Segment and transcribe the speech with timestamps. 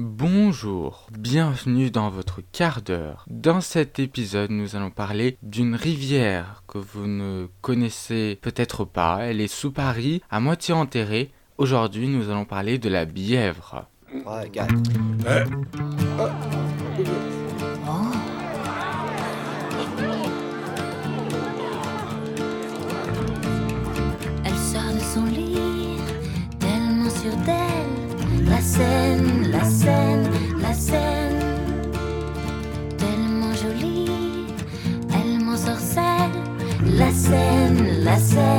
[0.00, 3.24] Bonjour, bienvenue dans votre quart d'heure.
[3.28, 9.20] Dans cet épisode, nous allons parler d'une rivière que vous ne connaissez peut-être pas.
[9.20, 11.30] Elle est sous Paris, à moitié enterrée.
[11.58, 13.86] Aujourd'hui, nous allons parler de la Bièvre.
[38.14, 38.53] placer.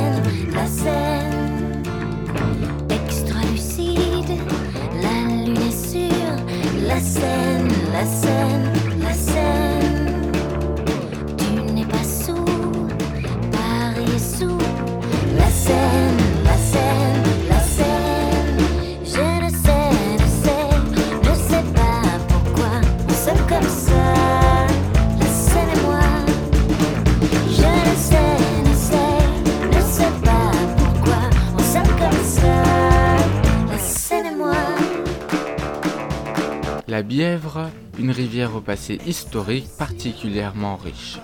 [37.06, 41.18] Bièvre, une rivière au passé historique particulièrement riche.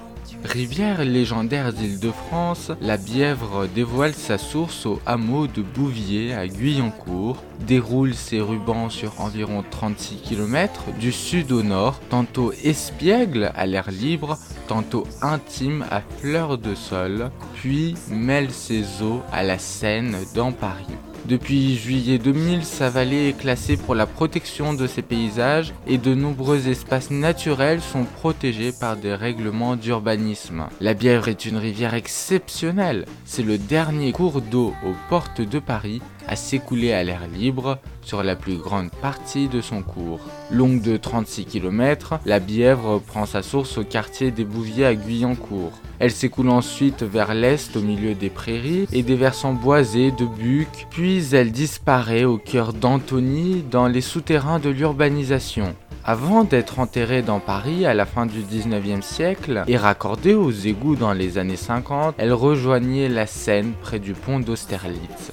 [0.44, 8.14] Rivière légendaire d'Île-de-France, la Bièvre dévoile sa source au hameau de Bouvier à Guyancourt, déroule
[8.14, 14.38] ses rubans sur environ 36 km du sud au nord, tantôt espiègle à l'air libre,
[14.68, 20.86] tantôt intime à fleur de sol, puis mêle ses eaux à la Seine dans Paris.
[21.26, 26.14] Depuis juillet 2000, sa vallée est classée pour la protection de ses paysages et de
[26.14, 30.66] nombreux espaces naturels sont protégés par des règlements d'urbanisme.
[30.80, 33.06] La Bièvre est une rivière exceptionnelle.
[33.24, 36.02] C'est le dernier cours d'eau aux portes de Paris
[36.32, 40.20] à s'écouler à l'air libre sur la plus grande partie de son cours.
[40.50, 45.72] Longue de 36 km, la Bièvre prend sa source au quartier des Bouviers à Guyancourt.
[45.98, 50.86] Elle s'écoule ensuite vers l'est au milieu des prairies et des versants boisés de Buc,
[50.88, 55.74] puis elle disparaît au cœur d'Antony dans les souterrains de l'urbanisation.
[56.02, 60.96] Avant d'être enterrée dans Paris à la fin du 19e siècle et raccordée aux égouts
[60.96, 65.30] dans les années 50, elle rejoignait la Seine près du pont d'Austerlitz.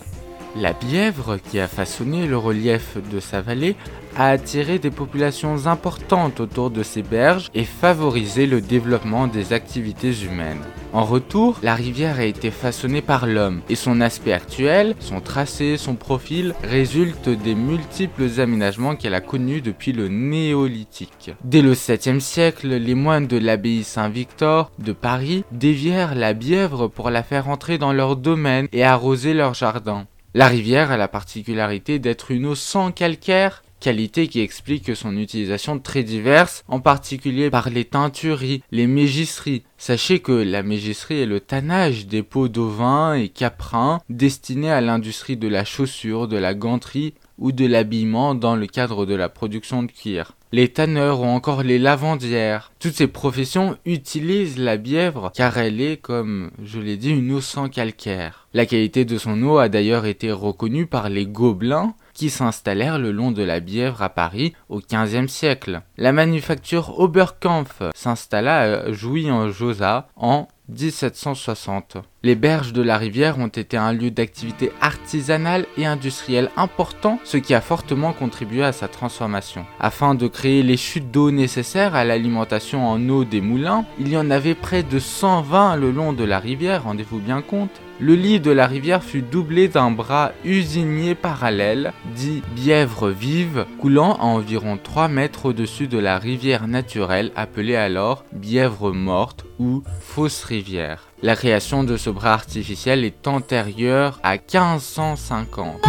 [0.55, 3.75] La Bièvre, qui a façonné le relief de sa vallée,
[4.17, 10.11] a attiré des populations importantes autour de ses berges et favorisé le développement des activités
[10.23, 10.63] humaines.
[10.91, 15.77] En retour, la rivière a été façonnée par l'homme et son aspect actuel, son tracé,
[15.77, 21.31] son profil résultent des multiples aménagements qu'elle a connus depuis le néolithique.
[21.43, 27.11] Dès le 7e siècle, les moines de l'abbaye Saint-Victor de Paris dévièrent la Bièvre pour
[27.11, 30.07] la faire entrer dans leur domaine et arroser leurs jardins.
[30.35, 35.79] La rivière a la particularité d'être une eau sans calcaire, qualité qui explique son utilisation
[35.79, 39.63] très diverse, en particulier par les teintureries, les mégisseries.
[39.79, 45.35] Sachez que la mégisserie est le tannage des peaux d'ovins et caprins destinés à l'industrie
[45.35, 49.81] de la chaussure, de la ganterie ou de l'habillement dans le cadre de la production
[49.81, 50.33] de cuir.
[50.51, 52.71] Les tanneurs ou encore les lavandières.
[52.79, 57.41] Toutes ces professions utilisent la bièvre car elle est, comme je l'ai dit, une eau
[57.41, 58.47] sans calcaire.
[58.55, 63.11] La qualité de son eau a d'ailleurs été reconnue par les Gobelins qui s'installèrent le
[63.11, 65.81] long de la Bièvre à Paris au XVe siècle.
[65.97, 71.97] La manufacture Oberkampf s'installa à Jouy-en-Josas en 1760.
[72.23, 77.37] Les berges de la rivière ont été un lieu d'activité artisanale et industrielle important, ce
[77.37, 79.65] qui a fortement contribué à sa transformation.
[79.79, 84.17] Afin de créer les chutes d'eau nécessaires à l'alimentation en eau des moulins, il y
[84.17, 87.81] en avait près de 120 le long de la rivière, rendez-vous bien compte.
[88.01, 94.13] Le lit de la rivière fut doublé d'un bras usinier parallèle, dit Bièvre vive, coulant
[94.13, 100.45] à environ 3 mètres au-dessus de la rivière naturelle appelée alors Bièvre morte ou Fausse
[100.45, 101.09] rivière.
[101.21, 105.81] La création de ce bras artificiel est antérieure à 1550.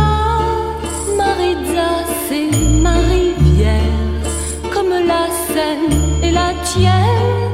[1.17, 2.51] Maritza, c'est
[2.83, 3.79] ma rivière,
[4.75, 7.53] comme la Seine et la tienne.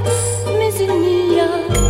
[0.59, 1.86] Mais il n'y a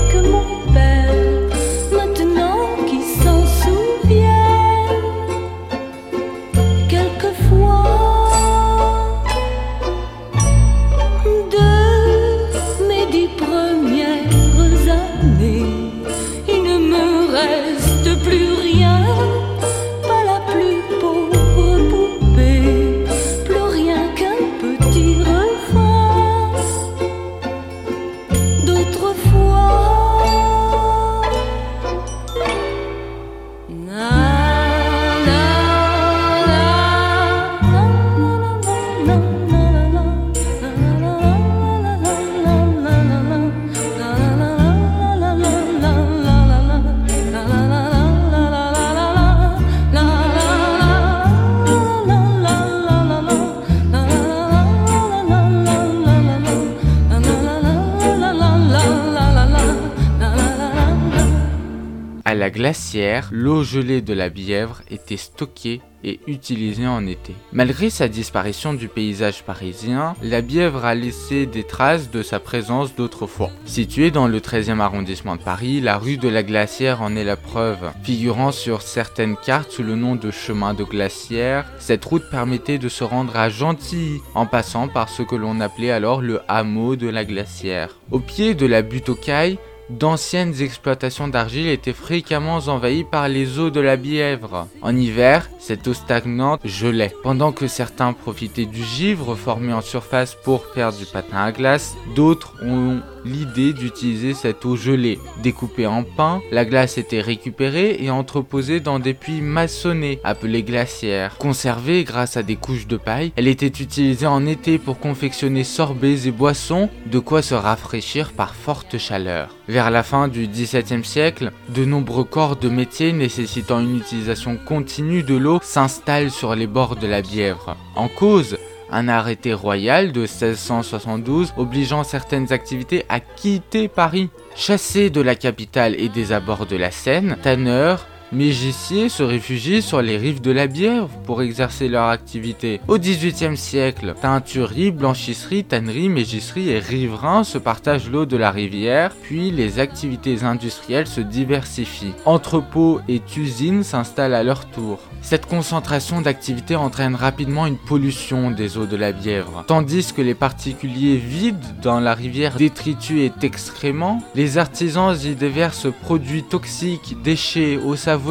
[62.56, 67.34] glacière, l'eau gelée de la Bièvre était stockée et utilisée en été.
[67.52, 72.94] Malgré sa disparition du paysage parisien, la Bièvre a laissé des traces de sa présence
[72.94, 73.50] d'autrefois.
[73.66, 77.36] Située dans le 13e arrondissement de Paris, la rue de la Glacière en est la
[77.36, 77.92] preuve.
[78.02, 82.88] Figurant sur certaines cartes sous le nom de chemin de glacière, cette route permettait de
[82.88, 87.08] se rendre à Gentilly en passant par ce que l'on appelait alors le hameau de
[87.08, 87.98] la Glacière.
[88.10, 89.58] Au pied de la butte aux cailles,
[89.90, 94.68] d'anciennes exploitations d'argile étaient fréquemment envahies par les eaux de la Bièvre.
[94.82, 97.14] En hiver, cette eau stagnante gelait.
[97.22, 101.96] Pendant que certains profitaient du givre formé en surface pour faire du patin à glace,
[102.14, 105.18] d'autres ont l'idée d'utiliser cette eau gelée.
[105.42, 111.36] Découpée en pain, la glace était récupérée et entreposée dans des puits maçonnés appelés glacières.
[111.38, 116.26] Conservée grâce à des couches de paille, elle était utilisée en été pour confectionner sorbets
[116.26, 119.54] et boissons, de quoi se rafraîchir par forte chaleur.
[119.68, 125.22] Vers la fin du XVIIe siècle, de nombreux corps de métiers nécessitant une utilisation continue
[125.22, 127.76] de l'eau s'installent sur les bords de la Bièvre.
[127.96, 128.56] En cause,
[128.90, 134.30] un arrêté royal de 1672 obligeant certaines activités à quitter Paris.
[134.54, 138.06] Chassés de la capitale et des abords de la Seine, tanneurs,
[138.36, 142.82] Mégiciers se réfugient sur les rives de la Bièvre pour exercer leur activité.
[142.86, 149.12] Au XVIIIe siècle, teinturerie, blanchisserie, tannerie, mégisserie et riverains se partagent l'eau de la rivière,
[149.22, 152.12] puis les activités industrielles se diversifient.
[152.26, 154.98] Entrepôts et usines s'installent à leur tour.
[155.22, 159.64] Cette concentration d'activités entraîne rapidement une pollution des eaux de la Bièvre.
[159.66, 165.88] Tandis que les particuliers vident dans la rivière détritus et excréments, les artisans y déversent
[166.02, 168.25] produits toxiques, déchets, eau savon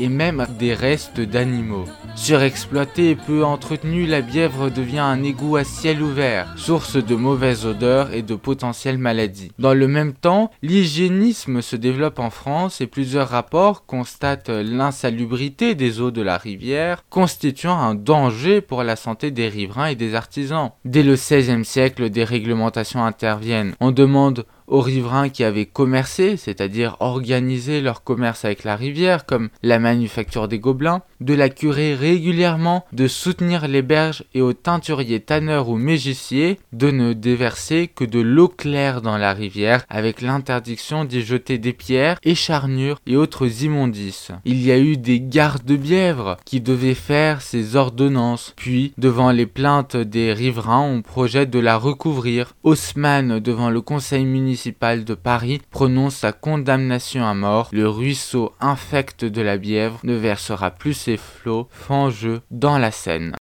[0.00, 1.84] et même des restes d'animaux.
[2.14, 7.66] Surexploitée et peu entretenue, la Bièvre devient un égout à ciel ouvert, source de mauvaises
[7.66, 9.50] odeurs et de potentielles maladies.
[9.58, 16.00] Dans le même temps, l'hygiénisme se développe en France et plusieurs rapports constatent l'insalubrité des
[16.00, 20.70] eaux de la rivière, constituant un danger pour la santé des riverains et des artisans.
[20.84, 23.74] Dès le XVIe siècle, des réglementations interviennent.
[23.80, 29.50] On demande aux riverains qui avaient commercé, c'est-à-dire organisé leur commerce avec la rivière, comme
[29.62, 35.20] la manufacture des gobelins, de la curer régulièrement, de soutenir les berges et aux teinturiers
[35.20, 41.04] tanneurs ou mégiciers de ne déverser que de l'eau claire dans la rivière avec l'interdiction
[41.04, 44.32] d'y jeter des pierres, écharnures et autres immondices.
[44.44, 49.30] Il y a eu des gardes de bièvres qui devaient faire ces ordonnances, puis devant
[49.30, 52.54] les plaintes des riverains on projette de la recouvrir.
[52.62, 57.68] Haussmann devant le conseil municipal de Paris prononce sa condamnation à mort.
[57.72, 63.34] Le ruisseau infect de la Bièvre ne versera plus ses flots fangeux dans la Seine.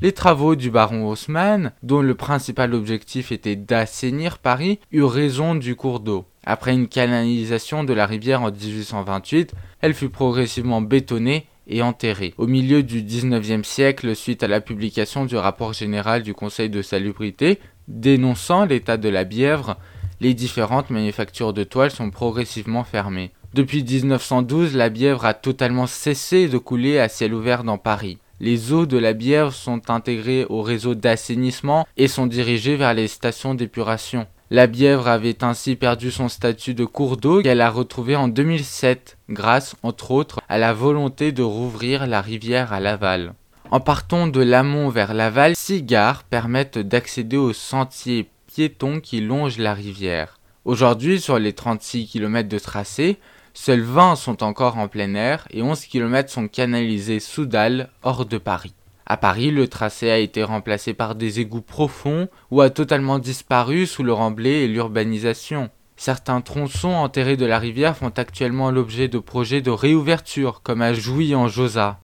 [0.00, 5.76] Les travaux du baron Haussmann, dont le principal objectif était d'assainir Paris, eurent raison du
[5.76, 6.24] cours d'eau.
[6.44, 12.34] Après une canalisation de la rivière en 1828, elle fut progressivement bétonnée et enterrée.
[12.36, 16.82] Au milieu du 19e siècle, suite à la publication du rapport général du Conseil de
[16.82, 19.76] salubrité dénonçant l'état de la Bièvre,
[20.22, 23.32] les différentes manufactures de toiles sont progressivement fermées.
[23.54, 28.18] Depuis 1912, la Bièvre a totalement cessé de couler à ciel ouvert dans Paris.
[28.38, 33.08] Les eaux de la Bièvre sont intégrées au réseau d'assainissement et sont dirigées vers les
[33.08, 34.28] stations d'épuration.
[34.50, 39.18] La Bièvre avait ainsi perdu son statut de cours d'eau qu'elle a retrouvé en 2007
[39.28, 43.34] grâce, entre autres, à la volonté de rouvrir la rivière à Laval.
[43.72, 49.56] En partant de l'amont vers Laval, six gares permettent d'accéder aux sentiers piétons qui longent
[49.56, 50.38] la rivière.
[50.66, 53.18] Aujourd'hui, sur les 36 km de tracé,
[53.54, 58.26] Seuls 20 sont encore en plein air et 11 km sont canalisés sous dalle hors
[58.26, 58.74] de Paris.
[59.06, 63.86] À Paris, le tracé a été remplacé par des égouts profonds ou a totalement disparu
[63.86, 65.70] sous le remblai et l'urbanisation.
[65.96, 70.92] Certains tronçons enterrés de la rivière font actuellement l'objet de projets de réouverture, comme à
[70.92, 72.01] Jouy en Josa.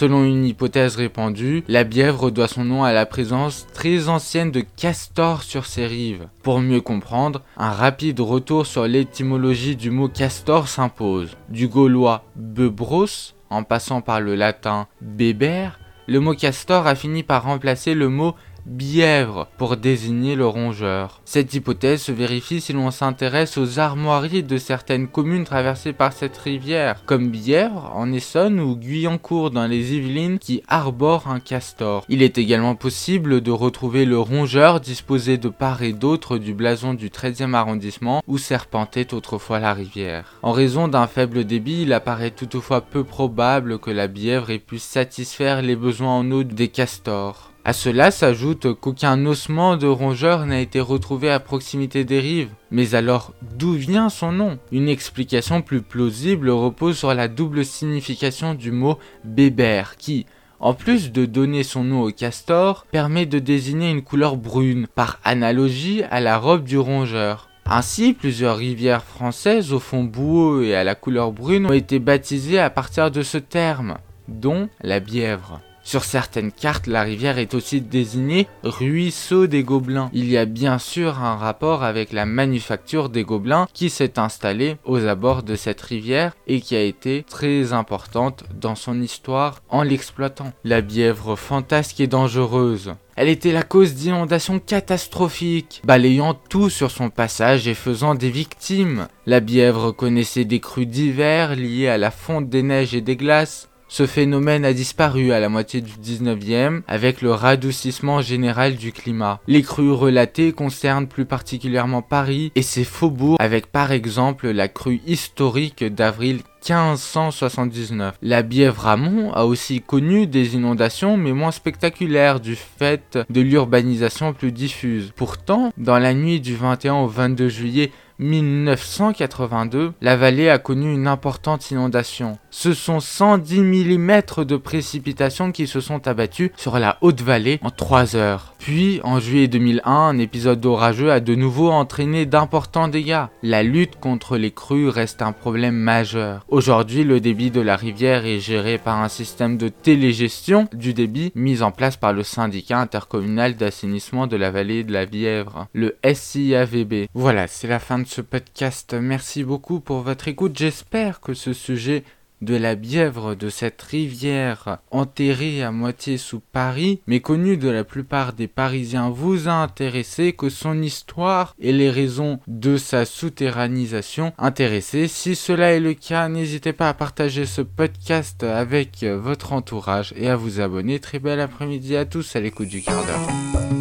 [0.00, 4.62] Selon une hypothèse répandue, la Bièvre doit son nom à la présence très ancienne de
[4.62, 6.26] castors sur ses rives.
[6.42, 11.36] Pour mieux comprendre, un rapide retour sur l'étymologie du mot castor s'impose.
[11.50, 17.44] Du gaulois bebros, en passant par le latin beber, le mot castor a fini par
[17.44, 18.34] remplacer le mot
[18.66, 21.20] Bièvre pour désigner le rongeur.
[21.24, 26.36] Cette hypothèse se vérifie si l'on s'intéresse aux armoiries de certaines communes traversées par cette
[26.36, 32.04] rivière, comme Bièvre en Essonne ou Guyancourt dans les Yvelines qui arborent un castor.
[32.08, 36.94] Il est également possible de retrouver le rongeur disposé de part et d'autre du blason
[36.94, 40.38] du 13e arrondissement où serpentait autrefois la rivière.
[40.42, 44.78] En raison d'un faible débit, il apparaît toutefois peu probable que la Bièvre ait pu
[44.78, 47.49] satisfaire les besoins en eau des castors.
[47.62, 52.48] À cela s'ajoute qu'aucun ossement de rongeur n'a été retrouvé à proximité des rives.
[52.70, 54.58] Mais alors, d'où vient son nom?
[54.72, 60.24] Une explication plus plausible repose sur la double signification du mot bébert qui,
[60.58, 65.20] en plus de donner son nom au castor, permet de désigner une couleur brune, par
[65.22, 67.50] analogie à la robe du rongeur.
[67.66, 72.58] Ainsi, plusieurs rivières françaises au fond boueux et à la couleur brune ont été baptisées
[72.58, 73.98] à partir de ce terme,
[74.28, 75.60] dont la Bièvre.
[75.90, 80.08] Sur certaines cartes, la rivière est aussi désignée ruisseau des Gobelins.
[80.12, 84.76] Il y a bien sûr un rapport avec la manufacture des Gobelins qui s'est installée
[84.84, 89.82] aux abords de cette rivière et qui a été très importante dans son histoire en
[89.82, 90.52] l'exploitant.
[90.62, 92.94] La Bièvre fantasque et dangereuse.
[93.16, 99.08] Elle était la cause d'inondations catastrophiques, balayant tout sur son passage et faisant des victimes.
[99.26, 103.70] La Bièvre connaissait des crues d'hiver liées à la fonte des neiges et des glaces,
[103.90, 109.40] ce phénomène a disparu à la moitié du 19e avec le radoucissement général du climat.
[109.48, 115.00] Les crues relatées concernent plus particulièrement Paris et ses faubourgs avec par exemple la crue
[115.06, 116.36] historique d'avril
[116.68, 118.14] 1579.
[118.22, 124.34] La Bièvre Amont a aussi connu des inondations mais moins spectaculaires du fait de l'urbanisation
[124.34, 125.10] plus diffuse.
[125.16, 131.06] Pourtant, dans la nuit du 21 au 22 juillet 1982, la vallée a connu une
[131.06, 132.38] importante inondation.
[132.50, 137.70] Ce sont 110 mm de précipitations qui se sont abattues sur la haute vallée en
[137.70, 138.54] 3 heures.
[138.58, 143.24] Puis, en juillet 2001, un épisode orageux a de nouveau entraîné d'importants dégâts.
[143.42, 146.44] La lutte contre les crues reste un problème majeur.
[146.48, 151.32] Aujourd'hui, le débit de la rivière est géré par un système de télégestion du débit
[151.34, 155.96] mis en place par le syndicat intercommunal d'assainissement de la vallée de la Vièvre, le
[156.04, 157.06] SIAVB.
[157.14, 158.94] Voilà, c'est la fin de ce podcast.
[158.94, 160.58] Merci beaucoup pour votre écoute.
[160.58, 162.04] J'espère que ce sujet
[162.42, 167.84] de la Bièvre de cette rivière enterrée à moitié sous Paris, mais connue de la
[167.84, 174.32] plupart des Parisiens, vous a intéressé, que son histoire et les raisons de sa souterranisation
[174.38, 175.06] intéressé.
[175.06, 180.28] Si cela est le cas, n'hésitez pas à partager ce podcast avec votre entourage et
[180.28, 180.98] à vous abonner.
[180.98, 183.79] Très bel après-midi à tous à l'écoute du quart d'heure.